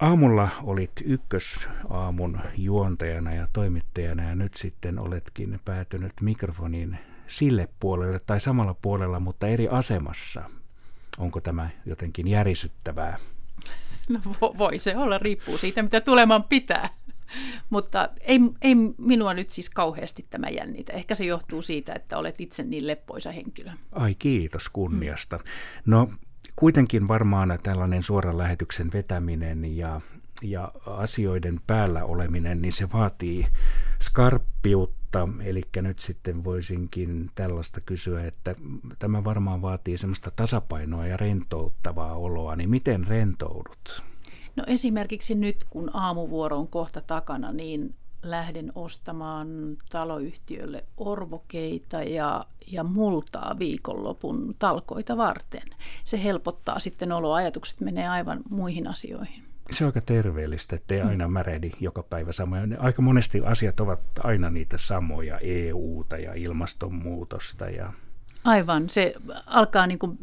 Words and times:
Aamulla 0.00 0.48
olit 0.62 0.92
ykkösaamun 1.04 2.40
juontajana 2.56 3.34
ja 3.34 3.48
toimittajana 3.52 4.22
ja 4.22 4.34
nyt 4.34 4.54
sitten 4.54 4.98
oletkin 4.98 5.60
päätynyt 5.64 6.12
mikrofonin 6.20 6.98
sille 7.26 7.68
puolelle 7.80 8.18
tai 8.18 8.40
samalla 8.40 8.74
puolella, 8.82 9.20
mutta 9.20 9.48
eri 9.48 9.68
asemassa. 9.68 10.50
Onko 11.18 11.40
tämä 11.40 11.68
jotenkin 11.86 12.28
järisyttävää? 12.28 13.18
No 14.08 14.20
voi 14.40 14.78
se 14.78 14.96
olla, 14.96 15.18
riippuu 15.18 15.58
siitä, 15.58 15.82
mitä 15.82 16.00
tuleman 16.00 16.44
pitää. 16.44 16.88
Mutta 17.70 18.08
ei, 18.20 18.40
ei 18.62 18.74
minua 18.98 19.34
nyt 19.34 19.50
siis 19.50 19.70
kauheasti 19.70 20.26
tämä 20.30 20.48
jännitä. 20.48 20.92
Ehkä 20.92 21.14
se 21.14 21.24
johtuu 21.24 21.62
siitä, 21.62 21.92
että 21.92 22.18
olet 22.18 22.40
itse 22.40 22.62
niin 22.62 22.86
leppoisa 22.86 23.32
henkilö. 23.32 23.70
Ai 23.92 24.14
kiitos 24.14 24.68
kunniasta. 24.68 25.36
Mm. 25.36 25.42
No 25.86 26.10
kuitenkin 26.58 27.08
varmaan 27.08 27.58
tällainen 27.62 28.02
suoran 28.02 28.38
lähetyksen 28.38 28.92
vetäminen 28.92 29.76
ja, 29.76 30.00
ja 30.42 30.72
asioiden 30.86 31.60
päällä 31.66 32.04
oleminen, 32.04 32.62
niin 32.62 32.72
se 32.72 32.92
vaatii 32.92 33.46
skarppiutta. 34.02 35.28
Eli 35.44 35.62
nyt 35.82 35.98
sitten 35.98 36.44
voisinkin 36.44 37.30
tällaista 37.34 37.80
kysyä, 37.80 38.24
että 38.24 38.54
tämä 38.98 39.24
varmaan 39.24 39.62
vaatii 39.62 39.98
semmoista 39.98 40.30
tasapainoa 40.36 41.06
ja 41.06 41.16
rentouttavaa 41.16 42.14
oloa. 42.14 42.56
Niin 42.56 42.70
miten 42.70 43.06
rentoudut? 43.06 44.02
No 44.56 44.64
esimerkiksi 44.66 45.34
nyt, 45.34 45.64
kun 45.70 45.90
aamuvuoro 45.92 46.58
on 46.58 46.68
kohta 46.68 47.00
takana, 47.00 47.52
niin 47.52 47.94
lähden 48.22 48.72
ostamaan 48.74 49.48
taloyhtiölle 49.90 50.84
orvokeita 50.96 52.02
ja, 52.02 52.44
ja 52.66 52.84
multaa 52.84 53.56
viikonlopun 53.58 54.54
talkoita 54.58 55.16
varten. 55.16 55.68
Se 56.04 56.22
helpottaa 56.24 56.78
sitten 56.78 57.12
oloa, 57.12 57.36
ajatukset 57.36 57.80
menee 57.80 58.08
aivan 58.08 58.40
muihin 58.50 58.86
asioihin. 58.86 59.48
Se 59.70 59.84
on 59.84 59.88
aika 59.88 60.00
terveellistä, 60.00 60.76
ettei 60.76 61.02
mm. 61.02 61.08
aina 61.08 61.28
märehdi 61.28 61.70
joka 61.80 62.02
päivä 62.02 62.32
samoja. 62.32 62.62
Aika 62.78 63.02
monesti 63.02 63.40
asiat 63.44 63.80
ovat 63.80 64.00
aina 64.24 64.50
niitä 64.50 64.78
samoja, 64.78 65.38
EUta 65.38 66.16
ja 66.16 66.34
ilmastonmuutosta. 66.34 67.70
Ja... 67.70 67.92
Aivan, 68.44 68.88
se 68.88 69.14
alkaa 69.46 69.86
niin 69.86 69.98
kuin 69.98 70.18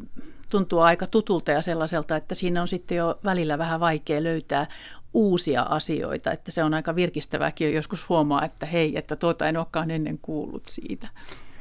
tuntuu 0.49 0.79
aika 0.79 1.07
tutulta 1.07 1.51
ja 1.51 1.61
sellaiselta, 1.61 2.15
että 2.15 2.35
siinä 2.35 2.61
on 2.61 2.67
sitten 2.67 2.97
jo 2.97 3.19
välillä 3.23 3.57
vähän 3.57 3.79
vaikea 3.79 4.23
löytää 4.23 4.67
uusia 5.15 5.61
asioita, 5.61 6.31
että 6.31 6.51
se 6.51 6.63
on 6.63 6.73
aika 6.73 6.95
virkistävääkin 6.95 7.73
joskus 7.73 8.09
huomaa, 8.09 8.45
että 8.45 8.65
hei, 8.65 8.97
että 8.97 9.15
tuota 9.15 9.47
en 9.47 9.57
olekaan 9.57 9.91
ennen 9.91 10.19
kuullut 10.21 10.63
siitä. 10.65 11.07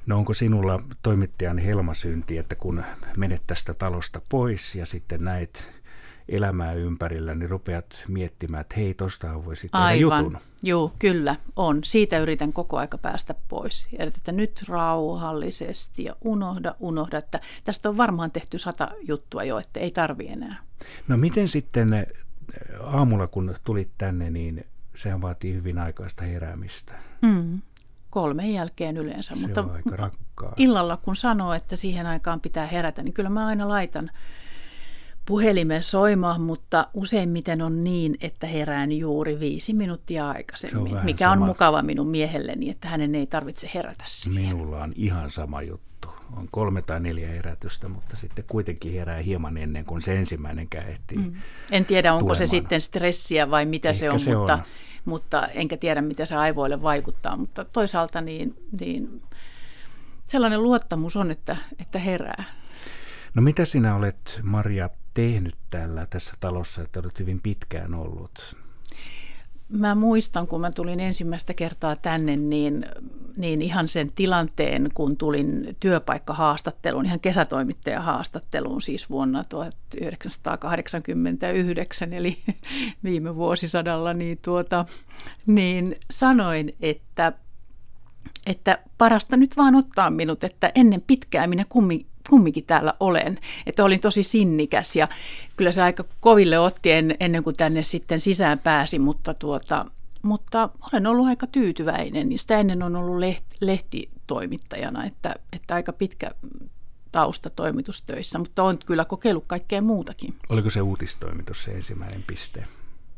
No 0.06 0.16
onko 0.16 0.34
sinulla 0.34 0.80
toimittajan 1.02 1.58
helmasynti, 1.58 2.38
että 2.38 2.54
kun 2.54 2.84
menet 3.16 3.42
tästä 3.46 3.74
talosta 3.74 4.20
pois 4.30 4.74
ja 4.74 4.86
sitten 4.86 5.24
näet 5.24 5.70
elämää 6.28 6.72
ympärillä, 6.72 7.34
niin 7.34 7.50
rupeat 7.50 8.04
miettimään, 8.08 8.60
että 8.60 8.74
hei, 8.76 8.94
tosta 8.94 9.44
voisi 9.44 9.68
tehdä 9.68 9.84
Aivan. 9.84 10.24
jutun. 10.24 10.38
Joo, 10.62 10.92
kyllä, 10.98 11.36
on. 11.56 11.80
Siitä 11.84 12.18
yritän 12.18 12.52
koko 12.52 12.78
aika 12.78 12.98
päästä 12.98 13.34
pois. 13.48 13.88
Ja 13.98 14.04
että 14.04 14.32
nyt 14.32 14.64
rauhallisesti 14.68 16.04
ja 16.04 16.12
unohda, 16.24 16.74
unohda, 16.80 17.18
että 17.18 17.40
tästä 17.64 17.88
on 17.88 17.96
varmaan 17.96 18.30
tehty 18.30 18.58
sata 18.58 18.90
juttua 19.02 19.44
jo, 19.44 19.58
että 19.58 19.80
ei 19.80 19.90
tarvi 19.90 20.28
enää. 20.28 20.56
No 21.08 21.16
miten 21.16 21.48
sitten 21.48 22.06
aamulla, 22.86 23.26
kun 23.26 23.54
tulit 23.64 23.90
tänne, 23.98 24.30
niin 24.30 24.66
sehän 24.94 25.22
vaatii 25.22 25.54
hyvin 25.54 25.78
aikaista 25.78 26.24
heräämistä. 26.24 26.94
Mm 27.22 27.60
kolmen 28.14 28.52
jälkeen 28.52 28.96
yleensä. 28.96 29.34
Se 29.34 29.40
mutta 29.40 29.62
on 29.62 29.70
aika 29.70 29.96
rakkaa. 29.96 30.54
illalla 30.56 30.96
kun 30.96 31.16
sanoo, 31.16 31.52
että 31.52 31.76
siihen 31.76 32.06
aikaan 32.06 32.40
pitää 32.40 32.66
herätä, 32.66 33.02
niin 33.02 33.12
kyllä 33.12 33.28
mä 33.28 33.46
aina 33.46 33.68
laitan 33.68 34.10
puhelimen 35.26 35.82
soimaan, 35.82 36.40
mutta 36.40 36.88
useimmiten 36.94 37.62
on 37.62 37.84
niin, 37.84 38.16
että 38.20 38.46
herään 38.46 38.92
juuri 38.92 39.40
viisi 39.40 39.72
minuuttia 39.72 40.28
aikaisemmin, 40.28 40.96
on 40.96 41.04
mikä 41.04 41.24
sama. 41.24 41.32
on 41.32 41.48
mukava 41.48 41.82
minun 41.82 42.08
miehelleni, 42.08 42.70
että 42.70 42.88
hänen 42.88 43.14
ei 43.14 43.26
tarvitse 43.26 43.70
herätä 43.74 44.04
siihen. 44.06 44.42
Minulla 44.56 44.82
on 44.82 44.92
ihan 44.96 45.30
sama 45.30 45.62
juttu. 45.62 46.08
On 46.36 46.48
kolme 46.50 46.82
tai 46.82 47.00
neljä 47.00 47.28
herätystä, 47.28 47.88
mutta 47.88 48.16
sitten 48.16 48.44
kuitenkin 48.48 48.92
herää 48.92 49.18
hieman 49.18 49.56
ennen 49.56 49.84
kuin 49.84 50.00
se 50.00 50.16
ensimmäinen 50.16 50.68
ehtii 50.88 51.18
mm. 51.18 51.32
En 51.70 51.84
tiedä, 51.84 52.12
onko 52.12 52.20
tulemaan. 52.20 52.36
se 52.36 52.46
sitten 52.46 52.80
stressiä 52.80 53.50
vai 53.50 53.66
mitä 53.66 53.88
Ehkä 53.88 53.98
se 53.98 54.10
on, 54.10 54.20
se 54.20 54.36
mutta, 54.36 54.54
on. 54.54 54.62
mutta 55.04 55.46
enkä 55.48 55.76
tiedä, 55.76 56.02
mitä 56.02 56.26
se 56.26 56.36
aivoille 56.36 56.82
vaikuttaa. 56.82 57.36
Mutta 57.36 57.64
toisaalta 57.64 58.20
niin, 58.20 58.56
niin 58.80 59.22
sellainen 60.24 60.62
luottamus 60.62 61.16
on, 61.16 61.30
että, 61.30 61.56
että 61.78 61.98
herää. 61.98 62.44
No 63.34 63.42
mitä 63.42 63.64
sinä 63.64 63.96
olet, 63.96 64.40
Maria, 64.42 64.90
tehnyt 65.14 65.54
täällä 65.70 66.06
tässä 66.10 66.34
talossa, 66.40 66.82
että 66.82 67.00
olet 67.00 67.18
hyvin 67.18 67.40
pitkään 67.42 67.94
ollut? 67.94 68.56
Mä 69.68 69.94
muistan, 69.94 70.46
kun 70.46 70.60
mä 70.60 70.70
tulin 70.70 71.00
ensimmäistä 71.00 71.54
kertaa 71.54 71.96
tänne, 71.96 72.36
niin, 72.36 72.86
niin 73.36 73.62
ihan 73.62 73.88
sen 73.88 74.12
tilanteen, 74.14 74.90
kun 74.94 75.16
tulin 75.16 75.76
työpaikkahaastatteluun, 75.80 77.06
ihan 77.06 77.20
kesätoimittajahaastatteluun 77.20 78.82
siis 78.82 79.10
vuonna 79.10 79.44
1989, 79.44 82.12
eli 82.12 82.38
viime 83.04 83.36
vuosisadalla, 83.36 84.12
niin, 84.12 84.38
tuota, 84.44 84.84
niin 85.46 85.96
sanoin, 86.10 86.76
että 86.80 87.32
että 88.46 88.78
parasta 88.98 89.36
nyt 89.36 89.56
vaan 89.56 89.74
ottaa 89.74 90.10
minut, 90.10 90.44
että 90.44 90.72
ennen 90.74 91.02
pitkää 91.06 91.46
minä 91.46 91.64
kummin, 91.68 92.06
kumminkin 92.30 92.64
täällä 92.64 92.94
olen. 93.00 93.38
Että 93.66 93.84
olin 93.84 94.00
tosi 94.00 94.22
sinnikäs 94.22 94.96
ja 94.96 95.08
kyllä 95.56 95.72
se 95.72 95.82
aika 95.82 96.04
koville 96.20 96.58
otti 96.58 96.92
en, 96.92 97.14
ennen 97.20 97.42
kuin 97.42 97.56
tänne 97.56 97.84
sitten 97.84 98.20
sisään 98.20 98.58
pääsi, 98.58 98.98
mutta, 98.98 99.34
tuota, 99.34 99.86
mutta 100.22 100.68
olen 100.92 101.06
ollut 101.06 101.26
aika 101.26 101.46
tyytyväinen. 101.46 102.28
Niin 102.28 102.38
sitä 102.38 102.60
ennen 102.60 102.82
on 102.82 102.96
ollut 102.96 103.18
leht, 103.18 103.44
lehtitoimittajana, 103.60 105.04
että, 105.04 105.34
että 105.52 105.74
aika 105.74 105.92
pitkä 105.92 106.30
tausta 107.12 107.50
toimitustöissä, 107.50 108.38
mutta 108.38 108.62
olen 108.62 108.78
kyllä 108.86 109.04
kokeillut 109.04 109.44
kaikkea 109.46 109.82
muutakin. 109.82 110.34
Oliko 110.48 110.70
se 110.70 110.82
uutistoimitus 110.82 111.64
se 111.64 111.72
ensimmäinen 111.72 112.24
piste? 112.26 112.64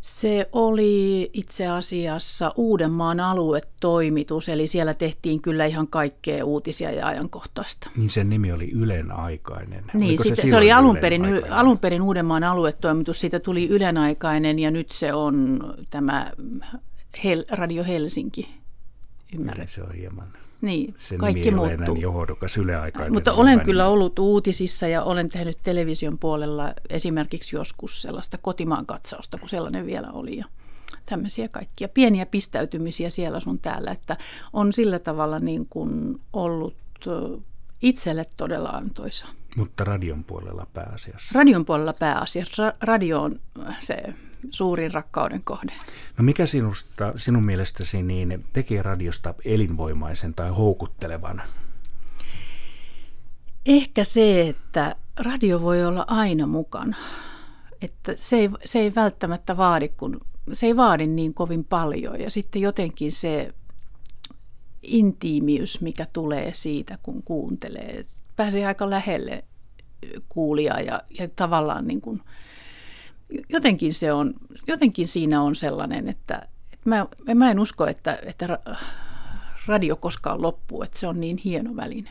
Se 0.07 0.49
oli 0.53 1.31
itse 1.33 1.67
asiassa 1.67 2.53
Uudenmaan 2.57 3.21
aluetoimitus, 3.21 4.49
eli 4.49 4.67
siellä 4.67 4.95
tehtiin 4.95 5.43
kyllä 5.43 5.67
ihan 5.67 5.89
kaikkea 5.89 6.45
uutisia 6.45 6.91
ja 6.91 7.07
ajankohtaista. 7.07 7.91
Niin 7.97 8.11
sen 8.11 8.29
nimi 8.29 8.53
oli 8.53 8.71
Ylen 8.71 9.13
aikainen. 9.13 9.85
Niin, 9.95 10.23
se, 10.23 10.35
se, 10.35 10.47
se 10.49 10.57
oli 10.57 10.73
alun 10.73 10.97
perin, 10.97 11.23
alun 11.51 11.79
perin 11.79 12.03
Uudenmaan 12.03 12.45
aluetoimitus, 12.45 13.21
siitä 13.21 13.41
tuli 13.41 13.69
Ylen 13.69 13.99
aikainen 13.99 14.59
ja 14.59 14.71
nyt 14.71 14.93
se 14.93 15.13
on 15.13 15.61
tämä 15.91 16.33
Hel, 17.25 17.45
Radio 17.51 17.85
Helsinki. 17.85 18.55
Ymmärrät? 19.35 19.59
Niin, 19.59 19.69
se 19.69 19.83
on 19.83 19.93
hieman 19.93 20.29
niin, 20.67 20.95
Sen 20.99 21.19
kaikki 21.19 21.41
nimi 21.41 21.57
muuttuu. 21.57 21.95
Niin 21.95 22.03
johdokas 22.03 22.57
yleaikainen. 22.57 23.13
Mutta 23.13 23.33
olen 23.33 23.61
kyllä 23.61 23.83
nimi. 23.83 23.93
ollut 23.93 24.19
uutisissa 24.19 24.89
ja 24.89 25.03
olen 25.03 25.29
tehnyt 25.29 25.59
television 25.63 26.19
puolella 26.19 26.73
esimerkiksi 26.91 27.57
joskus 27.57 28.03
sellaista 28.03 28.39
kotimaan 28.39 28.87
katsausta, 28.87 29.39
kun 29.39 29.49
sellainen 29.49 29.87
vielä 29.87 30.11
oli. 30.13 30.37
Ja 30.37 30.45
tämmöisiä 31.07 31.49
kaikkia 31.49 31.89
pieniä 31.89 32.27
pistäytymisiä 32.27 33.11
siellä 33.11 33.41
sun 33.41 33.59
täällä, 33.59 33.91
että 33.91 34.17
on 34.53 34.73
sillä 34.73 34.99
tavalla 34.99 35.39
niin 35.39 35.67
kuin 35.71 36.21
ollut 36.33 36.75
itselle 37.83 38.27
todella 38.37 38.69
antoisa. 38.69 39.27
Mutta 39.57 39.85
radion 39.85 40.25
puolella 40.25 40.67
pääasiassa? 40.75 41.39
Radion 41.39 41.65
puolella 41.65 41.93
pääasiassa. 41.93 42.73
Radio 42.81 43.23
on 43.23 43.41
se 43.81 43.97
suurin 44.51 44.95
rakkauden 44.95 45.41
kohde. 45.45 45.73
No 46.19 46.25
mikä 46.25 46.47
sinusta, 46.47 47.13
sinun 47.17 47.45
mielestäsi 47.45 48.03
niin 48.03 48.45
tekee 48.53 48.83
radiosta 48.83 49.35
elinvoimaisen 49.45 50.35
tai 50.35 50.51
houkuttelevan? 50.51 51.43
Ehkä 53.67 54.05
se, 54.05 54.49
että 54.49 54.97
radio 55.17 55.61
voi 55.61 55.85
olla 55.85 56.05
aina 56.09 56.47
mukana. 56.47 56.97
Että 57.83 58.13
se 58.17 58.37
ei, 58.37 58.51
se 58.65 58.79
ei 58.79 58.95
välttämättä 58.95 59.57
vaadi, 59.57 59.89
kun, 59.89 60.21
se 60.53 60.67
ei 60.67 60.77
vaadi 60.77 61.07
niin 61.07 61.35
kovin 61.35 61.65
paljon. 61.65 62.21
Ja 62.21 62.31
sitten 62.31 62.63
jotenkin 62.63 63.13
se 63.13 63.55
intiimiys, 64.83 65.81
mikä 65.81 66.07
tulee 66.13 66.55
siitä, 66.55 66.99
kun 67.03 67.23
kuuntelee, 67.23 68.03
pääsee 68.37 68.67
aika 68.67 68.91
lähelle 68.91 69.45
kuulijaa 70.29 70.81
ja, 70.81 71.03
ja 71.19 71.29
tavallaan 71.37 71.87
niin 71.87 72.01
kuin– 72.01 72.23
jotenkin, 73.49 73.95
se 73.95 74.13
on, 74.13 74.35
jotenkin 74.67 75.09
siinä 75.09 75.43
on 75.43 75.55
sellainen, 75.55 76.09
että, 76.09 76.49
että 76.73 76.91
mä, 76.91 77.07
mä 77.35 77.51
en 77.51 77.61
usko, 77.61 77.87
että, 77.87 78.19
että 78.27 78.59
radio 79.67 79.97
koskaan 79.97 80.43
loppuu, 80.43 80.83
että 80.83 80.99
se 80.99 81.07
on 81.07 81.21
niin 81.21 81.37
hieno 81.37 81.77
väline. 81.77 82.11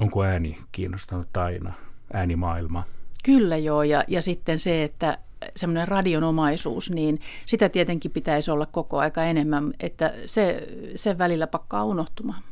Onko 0.00 0.24
ääni 0.24 0.58
kiinnostanut 0.72 1.36
aina, 1.36 1.72
äänimaailma? 2.12 2.84
Kyllä 3.24 3.56
joo, 3.56 3.82
ja, 3.82 4.04
ja 4.08 4.22
sitten 4.22 4.58
se, 4.58 4.84
että 4.84 5.18
semmoinen 5.56 5.88
radionomaisuus, 5.88 6.90
niin 6.90 7.20
sitä 7.46 7.68
tietenkin 7.68 8.10
pitäisi 8.10 8.50
olla 8.50 8.66
koko 8.66 8.98
aika 8.98 9.24
enemmän, 9.24 9.74
että 9.80 10.14
se, 10.26 10.68
se 10.96 11.18
välillä 11.18 11.46
pakkaa 11.46 11.84
unohtumaan. 11.84 12.42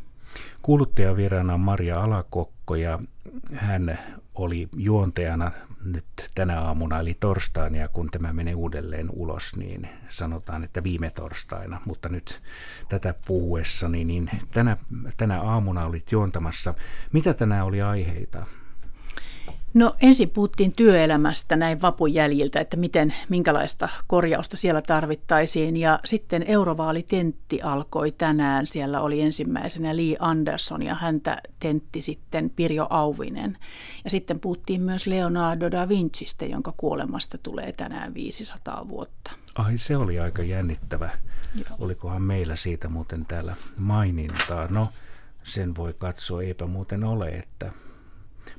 Kuuluttajavieraana 0.63 1.55
on 1.55 1.61
Maria 1.61 2.01
Alakokko 2.01 2.75
ja 2.75 2.99
hän 3.55 3.99
oli 4.35 4.69
juontajana 4.77 5.51
nyt 5.85 6.05
tänä 6.35 6.61
aamuna, 6.61 7.01
eli 7.01 7.17
torstaina, 7.21 7.77
ja 7.77 7.89
kun 7.89 8.11
tämä 8.11 8.33
menee 8.33 8.55
uudelleen 8.55 9.11
ulos, 9.11 9.57
niin 9.57 9.89
sanotaan, 10.09 10.65
että 10.65 10.83
viime 10.83 11.11
torstaina, 11.11 11.81
mutta 11.85 12.09
nyt 12.09 12.43
tätä 12.89 13.15
puhuessani, 13.27 14.05
niin 14.05 14.31
tänä, 14.53 14.77
tänä 15.17 15.41
aamuna 15.43 15.87
olit 15.87 16.13
juontamassa. 16.13 16.75
Mitä 17.13 17.35
tänään 17.35 17.65
oli 17.65 17.83
aiheita? 17.83 18.47
No 19.77 19.95
ensin 20.01 20.31
puhuttiin 20.31 20.73
työelämästä 20.73 21.57
näin 21.57 21.83
vapun 21.83 22.15
jäljiltä, 22.15 22.61
että 22.61 22.77
miten, 22.77 23.15
minkälaista 23.29 23.89
korjausta 24.07 24.57
siellä 24.57 24.83
tarvittaisiin. 24.83 25.77
Ja 25.77 26.01
sitten 26.05 26.43
eurovaalitentti 26.43 27.63
alkoi 27.63 28.13
tänään. 28.13 28.67
Siellä 28.67 29.01
oli 29.01 29.21
ensimmäisenä 29.21 29.97
Lee 29.97 30.17
Anderson 30.19 30.83
ja 30.83 30.95
häntä 30.95 31.37
tentti 31.61 32.03
sitten 32.03 32.51
Pirjo 32.51 32.87
Auvinen. 32.91 33.59
Ja 34.05 34.11
sitten 34.11 34.41
puhuttiin 34.41 34.83
myös 34.83 35.07
Leonardo 35.07 35.71
da 35.71 35.89
Vincistä, 35.89 36.45
jonka 36.45 36.75
kuolemasta 36.77 37.39
tulee 37.39 37.73
tänään 37.73 38.15
500 38.15 38.89
vuotta. 38.89 39.33
Ai 39.55 39.79
se 39.79 39.97
oli 39.97 40.21
aika 40.21 40.43
jännittävä. 40.43 41.11
Joo. 41.55 41.77
Olikohan 41.79 42.23
meillä 42.23 42.57
siitä 42.57 42.89
muuten 42.89 43.27
täällä 43.27 43.55
mainintaa? 43.79 44.67
No 44.71 44.89
sen 45.43 45.77
voi 45.77 45.95
katsoa, 45.99 46.43
eipä 46.43 46.67
muuten 46.67 47.05
ole, 47.05 47.29
että 47.29 47.73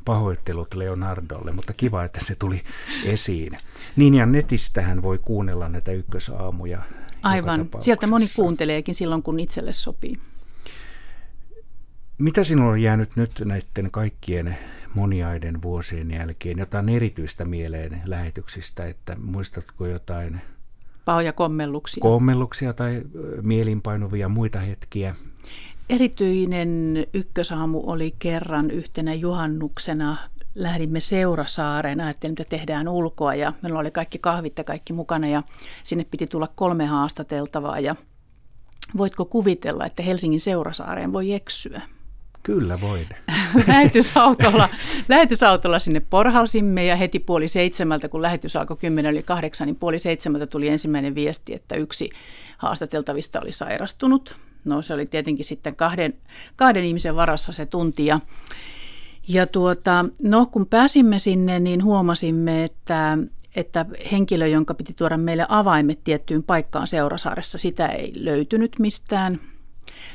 Pahoittelut 0.05 0.73
Leonardolle, 0.73 1.51
mutta 1.51 1.73
kiva, 1.73 2.03
että 2.03 2.19
se 2.25 2.35
tuli 2.35 2.61
esiin. 3.05 3.57
Niin 3.95 4.13
ja 4.13 4.25
netistähän 4.25 5.01
voi 5.01 5.19
kuunnella 5.21 5.69
näitä 5.69 5.91
ykkösaamuja. 5.91 6.81
Aivan, 7.23 7.69
sieltä 7.79 8.07
moni 8.07 8.25
kuunteleekin 8.35 8.95
silloin, 8.95 9.23
kun 9.23 9.39
itselle 9.39 9.73
sopii. 9.73 10.17
Mitä 12.17 12.43
sinulla 12.43 12.71
on 12.71 12.81
jäänyt 12.81 13.15
nyt 13.15 13.41
näiden 13.45 13.91
kaikkien 13.91 14.57
moniaiden 14.93 15.61
vuosien 15.61 16.11
jälkeen 16.11 16.57
jotain 16.57 16.89
erityistä 16.89 17.45
mieleen 17.45 18.01
lähetyksistä, 18.05 18.85
että 18.87 19.15
muistatko 19.21 19.85
jotain 19.85 20.41
pahoja 21.05 21.33
kommelluksia. 21.33 22.01
Kommelluksia 22.01 22.73
tai 22.73 23.01
mielinpainuvia 23.41 24.29
muita 24.29 24.59
hetkiä? 24.59 25.15
Erityinen 25.89 27.07
ykkösaamu 27.13 27.83
oli 27.85 28.15
kerran 28.19 28.71
yhtenä 28.71 29.13
juhannuksena. 29.13 30.17
Lähdimme 30.55 30.99
Seurasaareen, 30.99 32.01
ajattelin, 32.01 32.31
että 32.31 32.43
tehdään 32.49 32.87
ulkoa 32.87 33.35
ja 33.35 33.53
meillä 33.61 33.79
oli 33.79 33.91
kaikki 33.91 34.19
kahvit 34.19 34.57
ja 34.57 34.63
kaikki 34.63 34.93
mukana 34.93 35.27
ja 35.27 35.43
sinne 35.83 36.05
piti 36.11 36.27
tulla 36.27 36.49
kolme 36.55 36.85
haastateltavaa 36.85 37.79
ja 37.79 37.95
voitko 38.97 39.25
kuvitella, 39.25 39.85
että 39.85 40.03
Helsingin 40.03 40.41
Seurasaareen 40.41 41.13
voi 41.13 41.33
eksyä? 41.33 41.81
Kyllä 42.43 42.81
voin. 42.81 43.07
lähetysautolla, 43.67 44.69
lähetysautolla 45.09 45.79
sinne 45.79 45.99
porhalsimme 45.99 46.85
ja 46.85 46.95
heti 46.95 47.19
puoli 47.19 47.47
seitsemältä, 47.47 48.09
kun 48.09 48.21
lähetys 48.21 48.55
alkoi 48.55 48.77
kymmenen 48.77 49.13
yli 49.13 49.23
kahdeksan, 49.23 49.65
niin 49.65 49.75
puoli 49.75 49.99
seitsemältä 49.99 50.47
tuli 50.47 50.67
ensimmäinen 50.67 51.15
viesti, 51.15 51.53
että 51.53 51.75
yksi 51.75 52.09
haastateltavista 52.57 53.41
oli 53.41 53.51
sairastunut. 53.51 54.37
No 54.67 54.81
se 54.81 54.93
oli 54.93 55.05
tietenkin 55.05 55.45
sitten 55.45 55.75
kahden, 55.75 56.13
kahden 56.55 56.83
ihmisen 56.83 57.15
varassa 57.15 57.51
se 57.51 57.65
tunti. 57.65 58.05
Ja, 58.05 58.19
ja 59.27 59.47
tuota, 59.47 60.05
no 60.23 60.45
kun 60.45 60.65
pääsimme 60.65 61.19
sinne, 61.19 61.59
niin 61.59 61.83
huomasimme, 61.83 62.63
että, 62.63 63.17
että 63.55 63.85
henkilö, 64.11 64.47
jonka 64.47 64.73
piti 64.73 64.93
tuoda 64.93 65.17
meille 65.17 65.45
avaimet 65.49 66.03
tiettyyn 66.03 66.43
paikkaan 66.43 66.87
Seurasaaressa, 66.87 67.57
sitä 67.57 67.87
ei 67.87 68.13
löytynyt 68.19 68.79
mistään. 68.79 69.39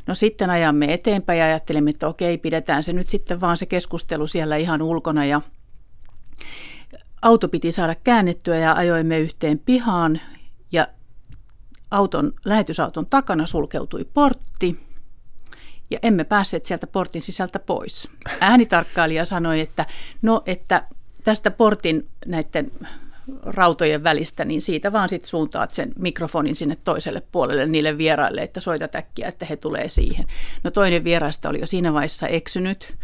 No 0.06 0.14
sitten 0.14 0.50
ajamme 0.50 0.92
eteenpäin 0.92 1.38
ja 1.38 1.44
ajattelimme, 1.44 1.90
että 1.90 2.08
okei, 2.08 2.38
pidetään 2.38 2.82
se 2.82 2.92
nyt 2.92 3.08
sitten 3.08 3.40
vaan 3.40 3.56
se 3.56 3.66
keskustelu 3.66 4.26
siellä 4.26 4.56
ihan 4.56 4.82
ulkona. 4.82 5.24
Ja 5.24 5.40
auto 7.22 7.48
piti 7.48 7.72
saada 7.72 7.94
käännettyä 7.94 8.56
ja 8.56 8.72
ajoimme 8.72 9.18
yhteen 9.18 9.58
pihaan 9.58 10.20
auton, 11.92 12.32
lähetysauton 12.44 13.06
takana 13.06 13.46
sulkeutui 13.46 14.04
portti 14.14 14.86
ja 15.90 15.98
emme 16.02 16.24
päässeet 16.24 16.66
sieltä 16.66 16.86
portin 16.86 17.22
sisältä 17.22 17.58
pois. 17.58 18.08
Äänitarkkailija 18.40 19.24
sanoi, 19.24 19.60
että 19.60 19.86
no, 20.22 20.42
että 20.46 20.86
tästä 21.24 21.50
portin 21.50 22.08
näiden 22.26 22.72
rautojen 23.42 24.04
välistä, 24.04 24.44
niin 24.44 24.62
siitä 24.62 24.92
vaan 24.92 25.08
sitten 25.08 25.30
suuntaat 25.30 25.74
sen 25.74 25.92
mikrofonin 25.98 26.56
sinne 26.56 26.76
toiselle 26.84 27.22
puolelle 27.32 27.66
niille 27.66 27.98
vieraille, 27.98 28.42
että 28.42 28.60
soita 28.60 28.88
täkkiä, 28.88 29.28
että 29.28 29.46
he 29.46 29.56
tulee 29.56 29.88
siihen. 29.88 30.26
No 30.64 30.70
toinen 30.70 31.04
vieraista 31.04 31.48
oli 31.48 31.60
jo 31.60 31.66
siinä 31.66 31.92
vaiheessa 31.92 32.28
eksynyt 32.28 32.94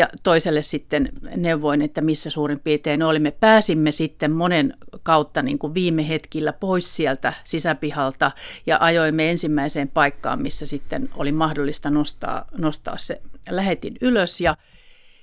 ja 0.00 0.08
toiselle 0.22 0.62
sitten 0.62 1.08
neuvoin, 1.36 1.82
että 1.82 2.00
missä 2.00 2.30
suurin 2.30 2.60
piirtein 2.60 3.02
olimme. 3.02 3.30
Pääsimme 3.30 3.92
sitten 3.92 4.30
monen 4.30 4.74
kautta 5.02 5.42
niin 5.42 5.58
kuin 5.58 5.74
viime 5.74 6.08
hetkillä 6.08 6.52
pois 6.52 6.96
sieltä 6.96 7.32
sisäpihalta 7.44 8.32
ja 8.66 8.78
ajoimme 8.80 9.30
ensimmäiseen 9.30 9.88
paikkaan, 9.88 10.42
missä 10.42 10.66
sitten 10.66 11.10
oli 11.16 11.32
mahdollista 11.32 11.90
nostaa, 11.90 12.44
nostaa 12.58 12.98
se 12.98 13.20
lähetin 13.50 13.94
ylös 14.00 14.40
ja 14.40 14.56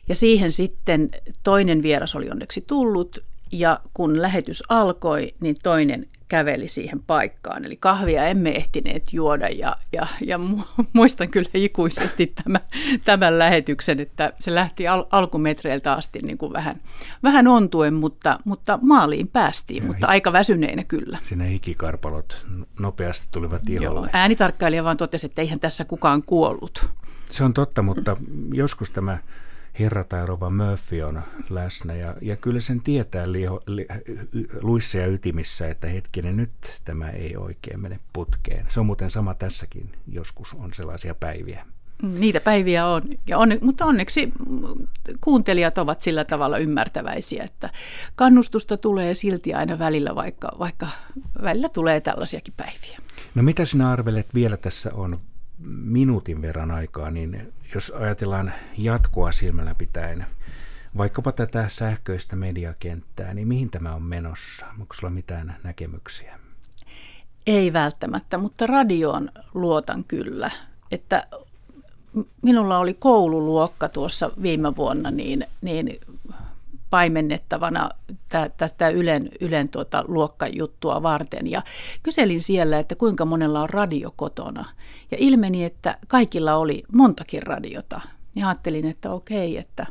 ja 0.10 0.16
siihen 0.16 0.52
sitten 0.52 1.10
toinen 1.44 1.84
vieras 1.84 2.16
oli 2.16 2.30
onneksi 2.30 2.64
tullut 2.68 3.24
ja 3.52 3.80
kun 3.94 4.22
lähetys 4.22 4.64
alkoi, 4.70 5.34
niin 5.40 5.56
toinen 5.64 6.08
käveli 6.28 6.70
siihen 6.70 7.00
paikkaan. 7.08 7.66
Eli 7.66 7.78
kahvia 7.78 8.26
emme 8.26 8.50
ehtineet 8.50 9.14
juoda 9.14 9.50
ja, 9.50 9.76
ja, 9.94 10.08
ja 10.26 10.40
muistan 10.94 11.30
kyllä 11.30 11.50
ikuisesti 11.54 12.34
tämän, 12.44 12.62
tämän 13.06 13.40
lähetyksen, 13.40 14.00
että 14.00 14.34
se 14.40 14.56
lähti 14.56 14.88
al- 14.88 15.06
alkumetreiltä 15.12 15.94
asti 15.94 16.20
niin 16.20 16.38
kuin 16.38 16.54
vähän, 16.54 16.76
vähän 17.24 17.48
ontuen, 17.48 17.94
mutta, 17.94 18.40
mutta 18.46 18.80
maaliin 18.82 19.28
päästiin, 19.28 19.84
ja 19.84 19.88
mutta 19.88 20.08
hi- 20.08 20.12
aika 20.12 20.34
väsyneinä 20.34 20.84
kyllä. 20.84 21.18
Sinne 21.22 21.50
hikikarpalot 21.50 22.48
nopeasti 22.80 23.28
tulivat 23.32 23.70
iholle. 23.70 24.00
Joo, 24.00 24.08
äänitarkkailija 24.14 24.84
vaan 24.84 24.98
totesi, 24.98 25.26
että 25.26 25.42
eihän 25.42 25.60
tässä 25.60 25.86
kukaan 25.86 26.24
kuollut. 26.24 26.90
Se 27.32 27.44
on 27.44 27.54
totta, 27.54 27.82
mutta 27.82 28.18
joskus 28.54 28.92
tämä 28.92 29.18
herra 29.80 30.04
tai 30.04 30.26
rova 30.26 30.50
Murphy 30.50 31.02
on 31.02 31.22
läsnä 31.50 31.94
ja, 31.94 32.16
ja 32.22 32.36
kyllä 32.36 32.60
sen 32.60 32.82
tietää 32.82 33.32
liho, 33.32 33.62
li, 33.68 33.88
luissa 34.62 34.98
ja 34.98 35.08
ytimissä, 35.08 35.68
että 35.68 35.88
hetkinen 35.88 36.38
nyt 36.38 36.52
tämä 36.86 37.10
ei 37.10 37.38
oikein 37.38 37.80
mene 37.80 38.00
putkeen. 38.14 38.66
Se 38.70 38.80
on 38.80 38.86
muuten 38.86 39.10
sama 39.10 39.34
tässäkin, 39.34 39.92
joskus 40.08 40.54
on 40.54 40.74
sellaisia 40.74 41.16
päiviä. 41.16 41.66
Niitä 42.20 42.40
päiviä 42.40 42.88
on, 42.88 43.02
ja 43.28 43.38
on, 43.38 43.50
mutta 43.62 43.86
onneksi 43.86 44.32
kuuntelijat 45.22 45.78
ovat 45.78 46.02
sillä 46.02 46.26
tavalla 46.26 46.58
ymmärtäväisiä, 46.58 47.44
että 47.44 47.70
kannustusta 48.16 48.78
tulee 48.78 49.14
silti 49.14 49.54
aina 49.54 49.80
välillä, 49.80 50.16
vaikka, 50.16 50.52
vaikka 50.60 50.88
välillä 51.44 51.70
tulee 51.70 52.02
tällaisiakin 52.02 52.54
päiviä. 52.58 53.00
No 53.36 53.44
mitä 53.44 53.66
sinä 53.66 53.92
arvelet 53.92 54.34
vielä 54.34 54.58
tässä 54.58 54.92
on 54.94 55.18
minuutin 55.66 56.42
verran 56.42 56.72
aikaa, 56.72 57.12
niin 57.12 57.54
jos 57.74 57.90
ajatellaan 57.90 58.54
jatkoa 58.78 59.32
silmällä 59.32 59.76
pitäen, 59.76 60.26
vaikkapa 60.98 61.32
tätä 61.32 61.70
sähköistä 61.70 62.36
mediakenttää, 62.36 63.34
niin 63.34 63.48
mihin 63.48 63.70
tämä 63.70 63.96
on 63.96 64.04
menossa? 64.04 64.66
Onko 64.80 64.94
sulla 64.94 65.14
mitään 65.14 65.56
näkemyksiä? 65.64 66.40
Ei 67.48 67.74
välttämättä, 67.74 68.38
mutta 68.38 68.68
radioon 68.68 69.30
luotan 69.54 70.04
kyllä. 70.04 70.52
Että 70.92 71.28
minulla 72.42 72.78
oli 72.78 72.94
koululuokka 72.94 73.90
tuossa 73.90 74.32
viime 74.42 74.76
vuonna, 74.76 75.12
niin, 75.12 75.46
niin 75.62 76.00
paimennettavana 76.90 77.90
tästä 78.58 78.90
Ylen, 78.90 79.30
Ylen 79.42 79.70
tuota 79.70 80.04
luokkajuttua 80.08 81.04
varten. 81.04 81.52
Ja 81.52 81.62
kyselin 82.04 82.42
siellä, 82.42 82.80
että 82.80 82.96
kuinka 82.96 83.26
monella 83.26 83.62
on 83.62 83.70
radio 83.70 84.14
kotona. 84.16 84.66
Ja 85.12 85.18
ilmeni, 85.20 85.64
että 85.64 85.98
kaikilla 86.08 86.56
oli 86.56 86.84
montakin 86.94 87.44
radiota. 87.44 88.02
Ja 88.36 88.48
ajattelin, 88.48 88.86
että 88.86 89.12
okei, 89.12 89.58
että, 89.58 89.86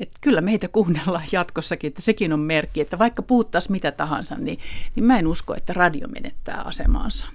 että 0.00 0.18
kyllä 0.20 0.40
meitä 0.40 0.68
kuunnellaan 0.68 1.28
jatkossakin, 1.32 1.88
että 1.88 2.02
sekin 2.02 2.32
on 2.32 2.40
merkki, 2.40 2.80
että 2.80 2.98
vaikka 2.98 3.22
puhuttaisiin 3.22 3.72
mitä 3.72 3.92
tahansa, 3.92 4.34
niin, 4.34 4.58
niin 4.96 5.04
mä 5.04 5.18
en 5.18 5.26
usko, 5.26 5.54
että 5.54 5.72
radio 5.72 6.08
menettää 6.08 6.62
asemaansa. 6.62 7.26